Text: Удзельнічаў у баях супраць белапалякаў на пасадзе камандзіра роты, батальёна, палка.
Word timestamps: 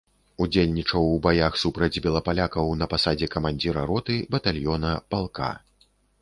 Удзельнічаў 0.43 1.03
у 1.09 1.17
баях 1.25 1.59
супраць 1.63 2.01
белапалякаў 2.05 2.73
на 2.79 2.87
пасадзе 2.95 3.29
камандзіра 3.37 3.85
роты, 3.93 4.17
батальёна, 4.37 4.97
палка. 5.17 5.53